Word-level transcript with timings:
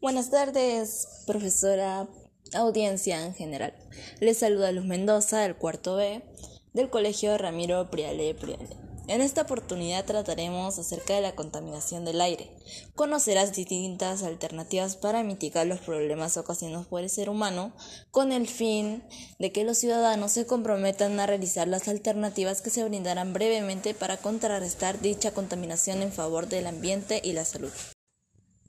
Buenas 0.00 0.30
tardes, 0.30 1.22
profesora, 1.26 2.08
audiencia 2.54 3.24
en 3.24 3.34
general. 3.34 3.72
Les 4.20 4.38
saluda 4.38 4.72
Luz 4.72 4.84
Mendoza 4.84 5.42
del 5.42 5.54
cuarto 5.54 5.94
B 5.94 6.24
del 6.72 6.90
Colegio 6.90 7.38
Ramiro 7.38 7.88
Priale 7.88 8.34
Priale. 8.34 8.91
En 9.12 9.20
esta 9.20 9.42
oportunidad 9.42 10.06
trataremos 10.06 10.78
acerca 10.78 11.12
de 11.12 11.20
la 11.20 11.34
contaminación 11.34 12.06
del 12.06 12.22
aire. 12.22 12.48
Conocerás 12.94 13.52
distintas 13.52 14.22
alternativas 14.22 14.96
para 14.96 15.22
mitigar 15.22 15.66
los 15.66 15.80
problemas 15.80 16.38
ocasionados 16.38 16.86
por 16.86 17.02
el 17.02 17.10
ser 17.10 17.28
humano 17.28 17.74
con 18.10 18.32
el 18.32 18.48
fin 18.48 19.04
de 19.38 19.52
que 19.52 19.64
los 19.64 19.76
ciudadanos 19.76 20.32
se 20.32 20.46
comprometan 20.46 21.20
a 21.20 21.26
realizar 21.26 21.68
las 21.68 21.88
alternativas 21.88 22.62
que 22.62 22.70
se 22.70 22.84
brindarán 22.84 23.34
brevemente 23.34 23.92
para 23.92 24.16
contrarrestar 24.16 24.98
dicha 24.98 25.32
contaminación 25.32 26.00
en 26.00 26.10
favor 26.10 26.48
del 26.48 26.66
ambiente 26.66 27.20
y 27.22 27.34
la 27.34 27.44
salud. 27.44 27.72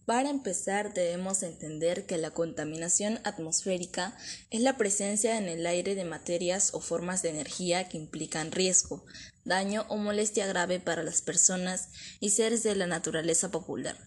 Para 0.05 0.30
empezar, 0.30 0.93
debemos 0.93 1.43
entender 1.43 2.05
que 2.05 2.17
la 2.17 2.31
contaminación 2.31 3.21
atmosférica 3.23 4.17
es 4.49 4.59
la 4.59 4.75
presencia 4.75 5.38
en 5.38 5.48
el 5.48 5.66
aire 5.66 5.95
de 5.95 6.03
materias 6.03 6.73
o 6.73 6.81
formas 6.81 7.21
de 7.21 7.30
energía 7.30 7.88
que 7.88 7.98
implican 7.98 8.52
riesgo, 8.52 9.05
daño 9.45 9.85
o 9.88 9.95
molestia 9.95 10.45
grave 10.45 10.81
para 10.81 11.03
las 11.03 11.21
personas 11.21 11.88
y 12.20 12.31
seres 12.31 12.63
de 12.63 12.75
la 12.75 12.85
naturaleza 12.85 13.49
popular, 13.49 13.97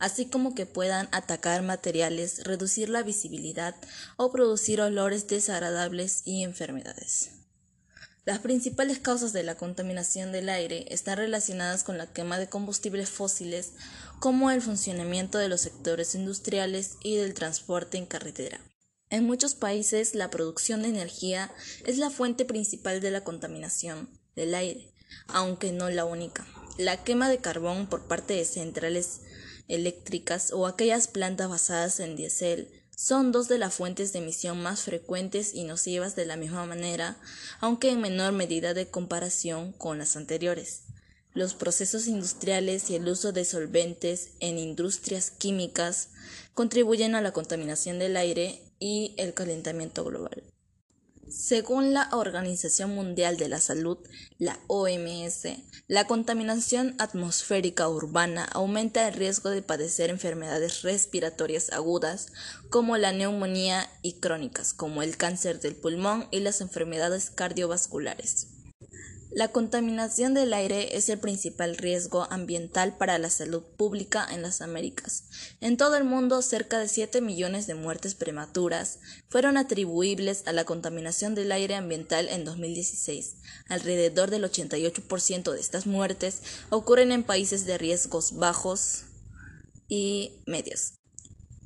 así 0.00 0.26
como 0.26 0.56
que 0.56 0.66
puedan 0.66 1.08
atacar 1.12 1.62
materiales, 1.62 2.42
reducir 2.42 2.88
la 2.88 3.04
visibilidad 3.04 3.76
o 4.16 4.32
producir 4.32 4.80
olores 4.80 5.28
desagradables 5.28 6.22
y 6.24 6.42
enfermedades. 6.42 7.45
Las 8.26 8.40
principales 8.40 8.98
causas 8.98 9.32
de 9.32 9.44
la 9.44 9.54
contaminación 9.54 10.32
del 10.32 10.48
aire 10.48 10.84
están 10.90 11.16
relacionadas 11.16 11.84
con 11.84 11.96
la 11.96 12.12
quema 12.12 12.40
de 12.40 12.48
combustibles 12.48 13.08
fósiles, 13.08 13.74
como 14.18 14.50
el 14.50 14.60
funcionamiento 14.60 15.38
de 15.38 15.48
los 15.48 15.60
sectores 15.60 16.16
industriales 16.16 16.96
y 17.04 17.14
del 17.14 17.34
transporte 17.34 17.98
en 17.98 18.06
carretera. 18.06 18.60
En 19.10 19.24
muchos 19.26 19.54
países 19.54 20.16
la 20.16 20.28
producción 20.28 20.82
de 20.82 20.88
energía 20.88 21.54
es 21.84 21.98
la 21.98 22.10
fuente 22.10 22.44
principal 22.44 23.00
de 23.00 23.12
la 23.12 23.22
contaminación 23.22 24.10
del 24.34 24.56
aire, 24.56 24.92
aunque 25.28 25.70
no 25.70 25.88
la 25.88 26.04
única. 26.04 26.48
La 26.78 27.04
quema 27.04 27.28
de 27.28 27.38
carbón 27.38 27.86
por 27.86 28.08
parte 28.08 28.34
de 28.34 28.44
centrales 28.44 29.20
eléctricas 29.68 30.52
o 30.52 30.66
aquellas 30.66 31.06
plantas 31.06 31.48
basadas 31.48 32.00
en 32.00 32.16
diésel 32.16 32.72
son 32.96 33.30
dos 33.30 33.46
de 33.46 33.58
las 33.58 33.74
fuentes 33.74 34.14
de 34.14 34.20
emisión 34.20 34.62
más 34.62 34.80
frecuentes 34.80 35.54
y 35.54 35.64
nocivas 35.64 36.16
de 36.16 36.24
la 36.24 36.36
misma 36.36 36.64
manera, 36.64 37.18
aunque 37.60 37.90
en 37.90 38.00
menor 38.00 38.32
medida 38.32 38.72
de 38.72 38.88
comparación 38.88 39.72
con 39.72 39.98
las 39.98 40.16
anteriores. 40.16 40.84
Los 41.34 41.54
procesos 41.54 42.06
industriales 42.06 42.88
y 42.88 42.94
el 42.96 43.06
uso 43.06 43.32
de 43.32 43.44
solventes 43.44 44.30
en 44.40 44.58
industrias 44.58 45.30
químicas 45.30 46.08
contribuyen 46.54 47.14
a 47.14 47.20
la 47.20 47.32
contaminación 47.32 47.98
del 47.98 48.16
aire 48.16 48.62
y 48.78 49.14
el 49.18 49.34
calentamiento 49.34 50.02
global. 50.02 50.42
Según 51.38 51.92
la 51.92 52.08
Organización 52.12 52.94
Mundial 52.94 53.36
de 53.36 53.50
la 53.50 53.60
Salud, 53.60 53.98
la 54.38 54.58
OMS, 54.68 55.42
la 55.86 56.06
contaminación 56.06 56.96
atmosférica 56.98 57.90
urbana 57.90 58.46
aumenta 58.46 59.06
el 59.06 59.12
riesgo 59.12 59.50
de 59.50 59.60
padecer 59.60 60.08
enfermedades 60.08 60.80
respiratorias 60.80 61.70
agudas 61.74 62.32
como 62.70 62.96
la 62.96 63.12
neumonía 63.12 63.86
y 64.00 64.14
crónicas 64.14 64.72
como 64.72 65.02
el 65.02 65.18
cáncer 65.18 65.60
del 65.60 65.76
pulmón 65.76 66.26
y 66.30 66.40
las 66.40 66.62
enfermedades 66.62 67.28
cardiovasculares. 67.28 68.55
La 69.36 69.48
contaminación 69.48 70.32
del 70.32 70.54
aire 70.54 70.96
es 70.96 71.10
el 71.10 71.18
principal 71.18 71.76
riesgo 71.76 72.26
ambiental 72.30 72.96
para 72.96 73.18
la 73.18 73.28
salud 73.28 73.62
pública 73.76 74.26
en 74.32 74.40
las 74.40 74.62
Américas. 74.62 75.24
En 75.60 75.76
todo 75.76 75.96
el 75.96 76.04
mundo, 76.04 76.40
cerca 76.40 76.78
de 76.78 76.88
7 76.88 77.20
millones 77.20 77.66
de 77.66 77.74
muertes 77.74 78.14
prematuras 78.14 78.98
fueron 79.28 79.58
atribuibles 79.58 80.44
a 80.46 80.54
la 80.54 80.64
contaminación 80.64 81.34
del 81.34 81.52
aire 81.52 81.74
ambiental 81.74 82.30
en 82.30 82.46
2016. 82.46 83.36
Alrededor 83.68 84.30
del 84.30 84.44
88% 84.44 85.52
de 85.52 85.60
estas 85.60 85.86
muertes 85.86 86.40
ocurren 86.70 87.12
en 87.12 87.22
países 87.22 87.66
de 87.66 87.76
riesgos 87.76 88.36
bajos 88.36 89.02
y 89.86 90.40
medios. 90.46 90.95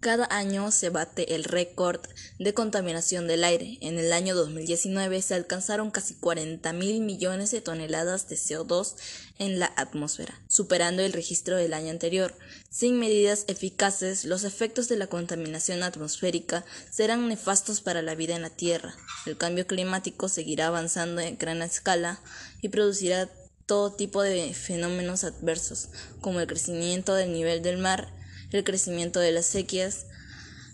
Cada 0.00 0.27
año 0.31 0.71
se 0.71 0.88
bate 0.88 1.34
el 1.34 1.44
récord 1.44 2.00
de 2.38 2.55
contaminación 2.55 3.27
del 3.27 3.44
aire. 3.44 3.77
En 3.83 3.99
el 3.99 4.15
año 4.15 4.34
2019 4.34 5.21
se 5.21 5.34
alcanzaron 5.34 5.91
casi 5.91 6.15
40 6.15 6.72
mil 6.72 7.03
millones 7.03 7.50
de 7.50 7.61
toneladas 7.61 8.27
de 8.27 8.37
CO2 8.37 8.94
en 9.39 9.59
la 9.59 9.71
atmósfera, 9.77 10.41
superando 10.49 11.03
el 11.03 11.12
registro 11.12 11.56
del 11.56 11.75
año 11.75 11.91
anterior. 11.91 12.34
Sin 12.71 12.99
medidas 12.99 13.44
eficaces, 13.47 14.25
los 14.25 14.44
efectos 14.44 14.89
de 14.89 14.97
la 14.97 15.09
contaminación 15.09 15.83
atmosférica 15.83 16.65
serán 16.91 17.28
nefastos 17.28 17.83
para 17.83 18.00
la 18.00 18.15
vida 18.15 18.34
en 18.34 18.41
la 18.41 18.49
Tierra. 18.49 18.97
El 19.27 19.37
cambio 19.37 19.66
climático 19.66 20.31
seguirá 20.31 20.69
avanzando 20.69 21.21
en 21.21 21.37
gran 21.37 21.60
escala 21.60 22.22
y 22.62 22.71
producirá 22.71 23.28
todo 23.66 23.93
tipo 23.93 24.22
de 24.22 24.55
fenómenos 24.55 25.25
adversos, 25.25 25.91
como 26.22 26.41
el 26.41 26.47
crecimiento 26.47 27.15
del 27.15 27.34
nivel 27.34 27.60
del 27.60 27.77
mar, 27.77 28.10
el 28.53 28.65
crecimiento 28.65 29.21
de 29.21 29.33
las 29.33 29.47
sequías, 29.47 30.06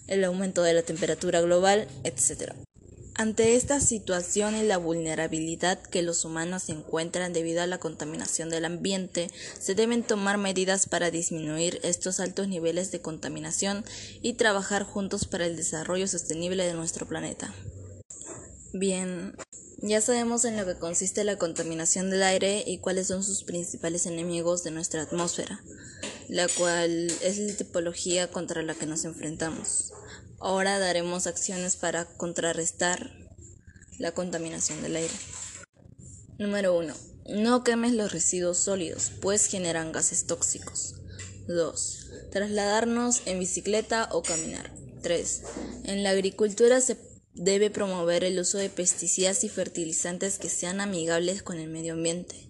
el 0.06 0.24
aumento 0.24 0.62
de 0.62 0.74
la 0.74 0.82
temperatura 0.82 1.40
global, 1.40 1.88
etc. 2.04 2.52
Ante 3.18 3.56
esta 3.56 3.80
situación 3.80 4.56
y 4.56 4.62
la 4.62 4.76
vulnerabilidad 4.76 5.80
que 5.80 6.02
los 6.02 6.26
humanos 6.26 6.68
encuentran 6.68 7.32
debido 7.32 7.62
a 7.62 7.66
la 7.66 7.78
contaminación 7.78 8.50
del 8.50 8.66
ambiente, 8.66 9.30
se 9.58 9.74
deben 9.74 10.02
tomar 10.02 10.36
medidas 10.36 10.86
para 10.86 11.10
disminuir 11.10 11.80
estos 11.82 12.20
altos 12.20 12.46
niveles 12.48 12.92
de 12.92 13.00
contaminación 13.00 13.86
y 14.20 14.34
trabajar 14.34 14.82
juntos 14.82 15.24
para 15.24 15.46
el 15.46 15.56
desarrollo 15.56 16.06
sostenible 16.06 16.66
de 16.66 16.74
nuestro 16.74 17.06
planeta. 17.06 17.54
Bien, 18.74 19.34
ya 19.78 20.02
sabemos 20.02 20.44
en 20.44 20.58
lo 20.58 20.66
que 20.66 20.78
consiste 20.78 21.24
la 21.24 21.38
contaminación 21.38 22.10
del 22.10 22.22
aire 22.22 22.64
y 22.66 22.78
cuáles 22.78 23.06
son 23.06 23.24
sus 23.24 23.44
principales 23.44 24.04
enemigos 24.04 24.62
de 24.62 24.72
nuestra 24.72 25.00
atmósfera 25.00 25.62
la 26.28 26.48
cual 26.48 27.10
es 27.22 27.38
la 27.38 27.54
tipología 27.54 28.30
contra 28.30 28.62
la 28.62 28.74
que 28.74 28.86
nos 28.86 29.04
enfrentamos. 29.04 29.92
Ahora 30.38 30.78
daremos 30.78 31.26
acciones 31.26 31.76
para 31.76 32.04
contrarrestar 32.04 33.10
la 33.98 34.12
contaminación 34.12 34.82
del 34.82 34.96
aire. 34.96 35.14
Número 36.38 36.76
1. 36.76 36.94
No 37.28 37.64
quemes 37.64 37.92
los 37.92 38.12
residuos 38.12 38.58
sólidos, 38.58 39.10
pues 39.20 39.46
generan 39.46 39.92
gases 39.92 40.26
tóxicos. 40.26 40.94
2. 41.48 42.10
Trasladarnos 42.30 43.22
en 43.26 43.38
bicicleta 43.38 44.08
o 44.12 44.22
caminar. 44.22 44.72
3. 45.02 45.42
En 45.84 46.02
la 46.02 46.10
agricultura 46.10 46.80
se 46.80 46.98
debe 47.34 47.70
promover 47.70 48.24
el 48.24 48.38
uso 48.38 48.58
de 48.58 48.70
pesticidas 48.70 49.44
y 49.44 49.48
fertilizantes 49.48 50.38
que 50.38 50.48
sean 50.48 50.80
amigables 50.80 51.42
con 51.42 51.58
el 51.58 51.68
medio 51.68 51.94
ambiente. 51.94 52.45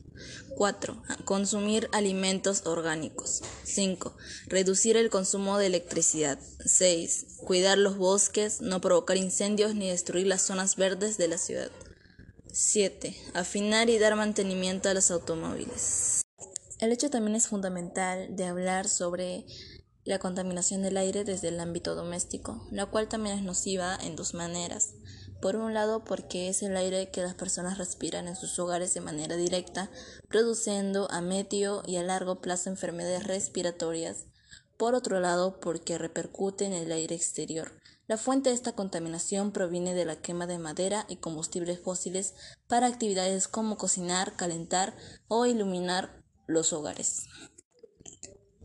4. 0.56 1.02
Consumir 1.26 1.88
alimentos 1.92 2.66
orgánicos. 2.66 3.42
5. 3.64 4.16
Reducir 4.46 4.96
el 4.96 5.10
consumo 5.10 5.58
de 5.58 5.66
electricidad. 5.66 6.38
6. 6.64 7.42
Cuidar 7.44 7.76
los 7.76 7.98
bosques, 7.98 8.62
no 8.62 8.80
provocar 8.80 9.18
incendios 9.18 9.74
ni 9.74 9.90
destruir 9.90 10.26
las 10.26 10.42
zonas 10.42 10.76
verdes 10.76 11.18
de 11.18 11.28
la 11.28 11.36
ciudad. 11.36 11.70
7. 12.50 13.14
Afinar 13.34 13.90
y 13.90 13.98
dar 13.98 14.16
mantenimiento 14.16 14.88
a 14.88 14.94
los 14.94 15.10
automóviles. 15.10 16.22
El 16.78 16.90
hecho 16.90 17.10
también 17.10 17.36
es 17.36 17.48
fundamental 17.48 18.34
de 18.34 18.44
hablar 18.46 18.88
sobre 18.88 19.44
la 20.04 20.18
contaminación 20.18 20.82
del 20.82 20.96
aire 20.96 21.24
desde 21.24 21.48
el 21.48 21.60
ámbito 21.60 21.94
doméstico, 21.94 22.66
la 22.70 22.86
cual 22.86 23.08
también 23.08 23.38
es 23.38 23.44
nociva 23.44 23.98
en 24.00 24.16
dos 24.16 24.32
maneras. 24.32 24.94
Por 25.40 25.56
un 25.56 25.74
lado, 25.74 26.04
porque 26.04 26.48
es 26.48 26.62
el 26.62 26.76
aire 26.76 27.10
que 27.10 27.22
las 27.22 27.34
personas 27.34 27.78
respiran 27.78 28.26
en 28.26 28.36
sus 28.36 28.58
hogares 28.58 28.94
de 28.94 29.00
manera 29.00 29.36
directa, 29.36 29.90
produciendo 30.28 31.10
a 31.10 31.20
medio 31.20 31.82
y 31.86 31.96
a 31.96 32.02
largo 32.02 32.40
plazo 32.40 32.70
enfermedades 32.70 33.26
respiratorias. 33.26 34.26
Por 34.76 34.94
otro 34.94 35.20
lado, 35.20 35.60
porque 35.60 35.98
repercute 35.98 36.64
en 36.64 36.72
el 36.72 36.90
aire 36.92 37.14
exterior. 37.14 37.72
La 38.08 38.16
fuente 38.16 38.50
de 38.50 38.54
esta 38.54 38.72
contaminación 38.72 39.52
proviene 39.52 39.94
de 39.94 40.04
la 40.04 40.16
quema 40.16 40.46
de 40.46 40.58
madera 40.58 41.06
y 41.08 41.16
combustibles 41.16 41.80
fósiles 41.80 42.34
para 42.68 42.86
actividades 42.86 43.48
como 43.48 43.76
cocinar, 43.76 44.36
calentar 44.36 44.94
o 45.28 45.44
iluminar 45.46 46.22
los 46.46 46.72
hogares. 46.72 47.24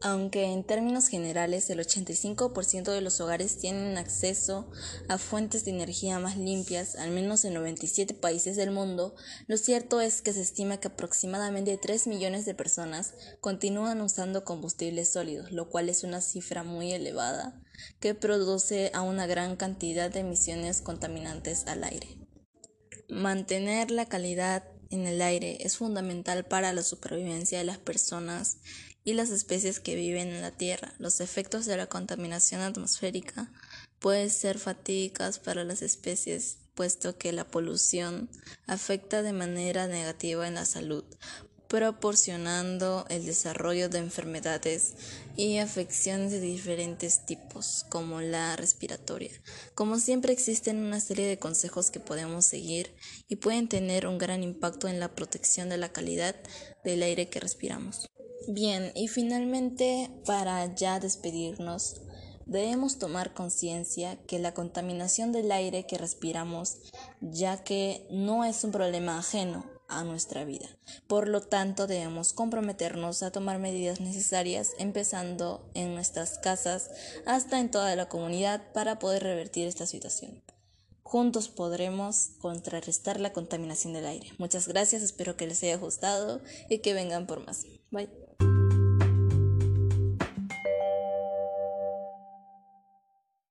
Aunque 0.03 0.45
en 0.45 0.63
términos 0.63 1.07
generales 1.09 1.69
el 1.69 1.80
85% 1.80 2.92
de 2.92 3.01
los 3.01 3.21
hogares 3.21 3.59
tienen 3.59 4.00
acceso 4.00 4.68
a 5.07 5.19
fuentes 5.19 5.63
de 5.63 5.71
energía 5.71 6.18
más 6.18 6.38
limpias, 6.38 6.95
al 6.95 7.12
menos 7.12 7.45
en 7.45 7.53
97 7.53 8.15
países 8.15 8.56
del 8.56 8.71
mundo, 8.71 9.13
lo 9.45 9.57
cierto 9.57 10.01
es 10.01 10.24
que 10.24 10.33
se 10.33 10.42
estima 10.42 10.77
que 10.77 10.88
aproximadamente 10.88 11.77
3 11.77 12.07
millones 12.07 12.45
de 12.45 12.56
personas 12.56 13.13
continúan 13.42 14.01
usando 14.01 14.44
combustibles 14.44 15.13
sólidos, 15.13 15.51
lo 15.51 15.69
cual 15.69 15.88
es 15.88 16.03
una 16.03 16.21
cifra 16.21 16.63
muy 16.63 16.92
elevada 16.92 17.62
que 18.00 18.15
produce 18.15 18.89
a 18.95 19.01
una 19.01 19.27
gran 19.27 19.56
cantidad 19.56 20.09
de 20.09 20.21
emisiones 20.21 20.81
contaminantes 20.81 21.68
al 21.68 21.83
aire. 21.83 22.07
Mantener 23.07 23.92
la 23.92 24.07
calidad 24.07 24.63
en 24.89 25.06
el 25.06 25.21
aire 25.21 25.57
es 25.62 25.77
fundamental 25.77 26.45
para 26.45 26.74
la 26.74 26.83
supervivencia 26.83 27.57
de 27.59 27.63
las 27.63 27.77
personas 27.77 28.57
y 29.03 29.13
las 29.13 29.30
especies 29.30 29.80
que 29.80 29.95
viven 29.95 30.30
en 30.30 30.42
la 30.42 30.51
Tierra. 30.51 30.94
Los 31.00 31.21
efectos 31.21 31.65
de 31.65 31.77
la 31.77 31.88
contaminación 31.88 32.62
atmosférica 32.62 33.51
pueden 34.00 34.30
ser 34.30 34.59
fatídicas 34.59 35.39
para 35.39 35.63
las 35.63 35.81
especies, 35.81 36.57
puesto 36.75 37.18
que 37.18 37.31
la 37.31 37.48
polución 37.48 38.30
afecta 38.68 39.21
de 39.21 39.33
manera 39.33 39.88
negativa 39.88 40.48
en 40.48 40.56
la 40.56 40.65
salud, 40.65 41.03
proporcionando 41.68 43.06
el 43.09 43.25
desarrollo 43.25 43.88
de 43.88 44.00
enfermedades 44.00 44.94
y 45.38 45.57
afecciones 45.57 46.31
de 46.31 46.42
diferentes 46.42 47.25
tipos, 47.25 47.86
como 47.89 48.19
la 48.19 48.56
respiratoria. 48.57 49.31
Como 49.74 49.98
siempre 49.98 50.33
existen 50.33 50.83
una 50.83 51.00
serie 51.00 51.27
de 51.27 51.39
consejos 51.39 51.89
que 51.89 52.01
podemos 52.01 52.44
seguir 52.44 52.94
y 53.30 53.38
pueden 53.38 53.69
tener 53.69 54.06
un 54.06 54.18
gran 54.18 54.44
impacto 54.44 54.89
en 54.89 55.00
la 55.00 55.15
protección 55.15 55.69
de 55.69 55.77
la 55.77 55.94
calidad 55.94 56.36
del 56.83 57.03
aire 57.03 57.30
que 57.30 57.39
respiramos. 57.39 58.12
Bien, 58.47 58.91
y 58.95 59.07
finalmente, 59.07 60.09
para 60.25 60.73
ya 60.73 60.99
despedirnos, 60.99 62.01
debemos 62.45 62.97
tomar 62.97 63.33
conciencia 63.33 64.17
que 64.25 64.39
la 64.39 64.53
contaminación 64.53 65.31
del 65.31 65.51
aire 65.51 65.85
que 65.85 65.97
respiramos, 65.97 66.77
ya 67.21 67.63
que 67.63 68.07
no 68.09 68.43
es 68.43 68.63
un 68.63 68.71
problema 68.71 69.19
ajeno 69.19 69.65
a 69.88 70.03
nuestra 70.03 70.43
vida. 70.43 70.67
Por 71.07 71.27
lo 71.27 71.41
tanto, 71.41 71.85
debemos 71.85 72.33
comprometernos 72.33 73.23
a 73.23 73.31
tomar 73.31 73.59
medidas 73.59 73.99
necesarias, 73.99 74.71
empezando 74.79 75.69
en 75.73 75.93
nuestras 75.93 76.39
casas 76.39 76.89
hasta 77.25 77.59
en 77.59 77.69
toda 77.69 77.95
la 77.95 78.09
comunidad 78.09 78.71
para 78.73 78.99
poder 78.99 79.23
revertir 79.23 79.67
esta 79.67 79.85
situación. 79.85 80.41
Juntos 81.03 81.49
podremos 81.49 82.29
contrarrestar 82.39 83.19
la 83.19 83.33
contaminación 83.33 83.91
del 83.91 84.05
aire. 84.05 84.31
Muchas 84.38 84.67
gracias, 84.69 85.01
espero 85.01 85.35
que 85.35 85.45
les 85.45 85.61
haya 85.61 85.75
gustado 85.75 86.41
y 86.69 86.79
que 86.79 86.93
vengan 86.93 87.27
por 87.27 87.45
más. 87.45 87.65
Bye. 87.91 88.31